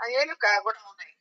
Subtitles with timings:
[0.00, 1.12] అయ్యేలు కూడా ఉన్నాయి.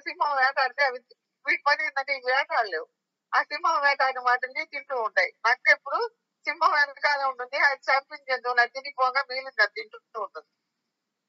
[0.00, 0.98] సింహం వేటాడితే అవి
[1.46, 2.88] వీటి పని ఏంటంటే ఇవి వేటాడలేవు
[3.32, 5.32] ఆ సింహం వేటాడిన వాటిని తింటూ ఉంటాయి.
[5.46, 6.10] నక్క ఎప్పుడు
[6.46, 7.58] సింహం వెనకాల ఉంటుంది.
[7.58, 10.48] అది చంపిన జంతువులు అది తినిపోగా మిగిలిన తింటూ ఉంటుంది.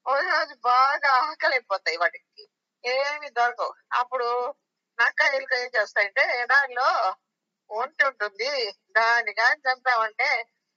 [0.06, 2.44] ఒకరోజు రోజు బాగా ఆకలి అయిపోతాయి వాటికి.
[2.84, 3.72] ఏమి దొరకవు.
[3.92, 4.54] అప్పుడు
[4.98, 6.88] నక్క ఎలుక ఏం చేస్తాయంటే ఎడారిలో
[7.70, 8.50] ఒంటి ఉంటుంది.
[8.90, 10.28] దాని కానీ చంపామంటే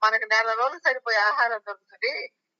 [0.02, 2.13] మనకు నెల రోజులు సరిపోయే ఆహారం దొరుకుతుంది.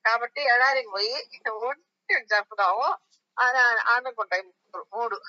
[0.06, 1.14] కాబట్టి ఎడారికి పోయి
[1.50, 2.98] ఉంటే చంపుదాము
[3.40, 3.58] అని
[3.92, 5.22] అనుకుంటాయి మూడు- మూడు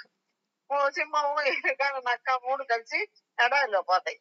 [0.73, 3.09] మూడు సింహము ఎలుక నక్క మూడు కలిసి
[3.45, 4.21] ఎడారిలో పోతాయి.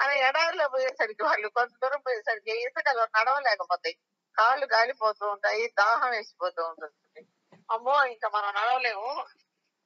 [0.00, 3.98] అలా ఎడారిలో పోయేసరికి వాళ్ళు కొంత దూరం పోయేసరికి ఇసుకలో నడవలేకపోతాయి.
[4.38, 7.26] కాళ్ళు గాలిపోతూ ఉంటాయి దాహం వేసిపోతూ ఉంటుంది.
[7.70, 9.26] అమ్మో ఇంకా మనం నడవలేము.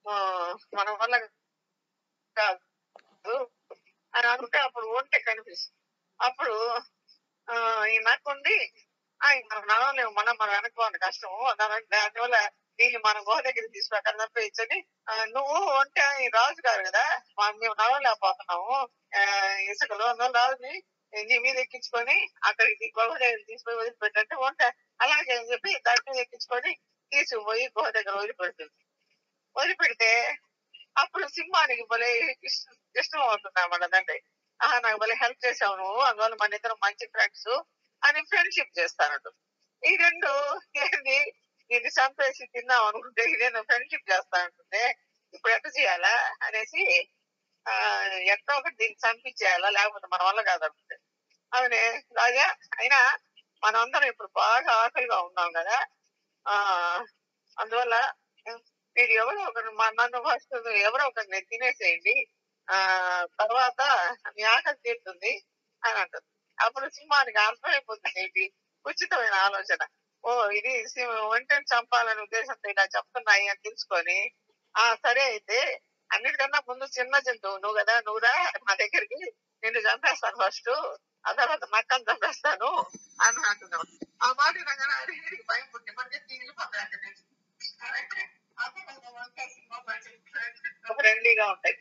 [0.06, 1.18] మనం మన వల్ల
[2.36, 3.50] కాదు
[4.14, 5.78] అని అనుకుంటే అప్పుడు ఒంటె కనిపిస్తుంది.
[6.24, 6.78] అప్పుడు
[7.50, 8.72] ఆ, ఈ నక్కుండి
[9.20, 10.10] ఇంక మనం నడవలేము.
[10.18, 12.36] మనం మనం వెనక్కోండి కష్టం దాని దానివల్ల
[12.78, 14.78] దీన్ని మన గుహ దగ్గర తీసుకురాక అక్కడ తప్పించని
[15.36, 17.04] నువ్వు అంటే ఈ రాజు గారు కదా?
[17.56, 18.76] మేము నడవలేకపోతున్నాము.
[19.72, 20.74] ఇసుకలో రాజుని
[21.12, 22.16] నీ మీద ఎక్కించుకొని
[22.48, 24.62] అక్కడికి గుహ దగ్గర తీసుకొని వదిలిపెట్టంటే వంట
[25.00, 26.72] అలాగే అని చెప్పి దాని మీద ఎక్కించుకొని
[27.12, 28.74] తీసుకుపోయి గుహ దగ్గర వదిలిపెడుతుంది.
[29.56, 30.10] వదిలిపెడితే
[30.96, 32.10] అప్పుడు సింహానికి భలే
[32.48, 34.16] ఇష్టం ఇష్టం అవుతుంది అన్నమాట దండి
[34.60, 36.00] ఆహా నాకు భలే హెల్ప్ చేసావు నువ్వు.
[36.08, 37.48] అందువల్ల మన ఇద్దరం మంచి ఫ్రెండ్స్
[38.48, 39.30] ఫ్రెండ్షిప్ చేస్తానట్టు
[39.82, 40.30] ఈ రెండు
[40.82, 41.18] ఏంది?
[41.70, 44.84] దీన్ని చంపేసి తిన్నాం అనుకుంటే నేను ఫ్రెండ్షిప్ చేస్తా ఉంటుంది
[45.34, 46.12] ఇప్పుడు ఎట్లా చేయాలా
[46.46, 46.82] అనేసి
[47.66, 47.74] ఆ
[48.34, 50.96] ఎట్లా ఒకటి దీన్ని చంపించేయాలా లేకపోతే మన వల్ల కాదనుకుంటే
[51.52, 51.82] అవునే
[52.18, 52.46] రాజా
[52.78, 53.00] అయినా
[53.62, 55.76] మనందరం ఇప్పుడు బాగా ఆకలిగా ఉన్నాం కదా.
[56.46, 56.54] ఆ
[57.56, 57.94] అందువల్ల
[58.96, 60.54] మీరు ఎవరో ఒకరు నన్ను ఫస్ట్
[60.86, 62.16] ఎవరో ఒకరిని తినేసేయండి.
[62.68, 62.78] ఆ
[63.40, 63.80] తర్వాత
[64.36, 65.32] మీ ఆకలి తీరుతుంది
[65.82, 66.28] అని అంటుంది.
[66.58, 68.44] అప్పుడు సింహానికి అర్థమైపోతుంది ఏంటి?
[68.84, 69.82] ఉచితమైన ఆలోచన.
[70.24, 70.72] ఓ ఇది
[71.28, 74.18] ఒంటిని చంపాలనే ఉద్దేశంతో ఇలా చెప్తున్నాయి అని తెలుసుకొని
[74.74, 75.58] ఆ సరే అయితే
[76.10, 78.32] అన్నిటికన్నా ముందు చిన్న జంతువు నువ్వు కదా నువ్వురా
[78.66, 79.20] మా దగ్గరికి
[79.62, 80.70] నేను చంపేస్తాను ఫస్ట్
[81.24, 82.70] ఆ తర్వాత నక్కను చంపేస్తాను
[83.20, 83.86] అని అంటున్నావు.
[84.22, 84.54] ఆ మాట
[85.48, 85.92] భయం పుట్టి
[90.98, 91.76] ఫ్రెండ్లీగా ఉంటాయి.